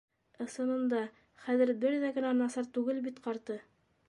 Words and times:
Ысынында, 0.45 1.01
хәҙер 1.45 1.75
бер 1.85 1.99
ҙә 2.05 2.13
генә 2.19 2.35
насар 2.43 2.71
түгел 2.79 3.07
бит 3.09 3.25
ҡарты. 3.29 3.63